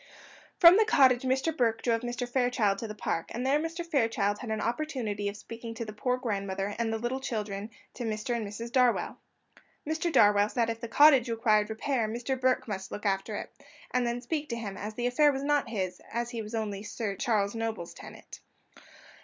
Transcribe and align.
From 0.57 0.77
the 0.77 0.83
cottage 0.85 1.21
Mr. 1.21 1.55
Burke 1.55 1.83
drove 1.83 2.01
Mr. 2.01 2.27
Fairchild 2.27 2.79
to 2.79 2.87
the 2.87 2.95
park, 2.95 3.27
and 3.29 3.45
there 3.45 3.59
Mr. 3.59 3.85
Fairchild 3.85 4.39
had 4.39 4.49
an 4.49 4.59
opportunity 4.59 5.29
of 5.29 5.37
speaking 5.37 5.77
of 5.79 5.85
the 5.85 5.93
poor 5.93 6.17
grandmother 6.17 6.73
and 6.79 6.91
the 6.91 6.97
little 6.97 7.19
children 7.19 7.69
to 7.93 8.03
Mr. 8.03 8.35
and 8.35 8.43
Mrs. 8.47 8.71
Darwell. 8.71 9.19
Mr. 9.87 10.11
Darwell 10.11 10.49
said 10.49 10.69
that 10.69 10.69
if 10.71 10.81
the 10.81 10.87
cottage 10.87 11.29
required 11.29 11.69
repair, 11.69 12.07
Mr. 12.07 12.41
Burke 12.41 12.67
must 12.67 12.91
look 12.91 13.05
after 13.05 13.35
it, 13.35 13.51
and 13.91 14.07
then 14.07 14.21
speak 14.23 14.49
to 14.49 14.55
him, 14.55 14.75
as 14.75 14.95
the 14.95 15.05
affair 15.05 15.31
was 15.31 15.43
not 15.43 15.69
his, 15.69 16.01
as 16.11 16.31
he 16.31 16.41
was 16.41 16.55
only 16.55 16.81
Sir 16.81 17.15
Charles 17.15 17.53
Noble's 17.53 17.93
tenant. 17.93 18.39